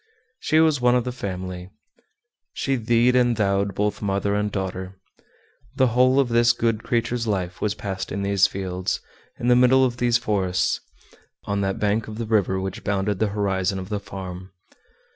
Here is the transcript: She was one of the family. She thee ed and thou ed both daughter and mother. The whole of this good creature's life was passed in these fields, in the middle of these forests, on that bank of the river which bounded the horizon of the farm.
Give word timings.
She 0.39 0.59
was 0.59 0.81
one 0.81 0.95
of 0.95 1.03
the 1.03 1.11
family. 1.11 1.69
She 2.53 2.75
thee 2.75 3.09
ed 3.09 3.15
and 3.15 3.35
thou 3.35 3.61
ed 3.61 3.75
both 3.75 3.99
daughter 3.99 4.33
and 4.33 4.51
mother. 4.51 4.99
The 5.75 5.87
whole 5.89 6.19
of 6.19 6.29
this 6.29 6.53
good 6.53 6.81
creature's 6.81 7.27
life 7.27 7.61
was 7.61 7.75
passed 7.75 8.11
in 8.11 8.23
these 8.23 8.47
fields, 8.47 8.99
in 9.37 9.47
the 9.47 9.55
middle 9.55 9.85
of 9.85 9.97
these 9.97 10.17
forests, 10.17 10.79
on 11.45 11.61
that 11.61 11.77
bank 11.77 12.07
of 12.07 12.17
the 12.17 12.25
river 12.25 12.59
which 12.59 12.83
bounded 12.83 13.19
the 13.19 13.27
horizon 13.27 13.77
of 13.77 13.89
the 13.89 13.99
farm. 13.99 14.51